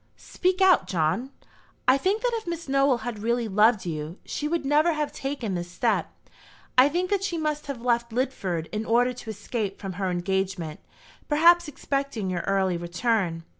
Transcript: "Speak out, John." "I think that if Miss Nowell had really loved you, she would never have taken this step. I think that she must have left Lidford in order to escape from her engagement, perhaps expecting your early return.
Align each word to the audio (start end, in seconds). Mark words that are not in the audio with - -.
"Speak 0.17 0.61
out, 0.61 0.87
John." 0.87 1.29
"I 1.87 1.95
think 1.95 2.23
that 2.23 2.31
if 2.33 2.47
Miss 2.47 2.67
Nowell 2.67 3.01
had 3.05 3.19
really 3.21 3.47
loved 3.47 3.85
you, 3.85 4.17
she 4.25 4.47
would 4.47 4.65
never 4.65 4.93
have 4.93 5.11
taken 5.11 5.53
this 5.53 5.69
step. 5.69 6.11
I 6.75 6.89
think 6.89 7.11
that 7.11 7.23
she 7.23 7.37
must 7.37 7.67
have 7.67 7.83
left 7.83 8.11
Lidford 8.11 8.65
in 8.71 8.83
order 8.83 9.13
to 9.13 9.29
escape 9.29 9.79
from 9.79 9.93
her 10.01 10.09
engagement, 10.09 10.79
perhaps 11.29 11.67
expecting 11.67 12.31
your 12.31 12.41
early 12.47 12.77
return. 12.77 13.43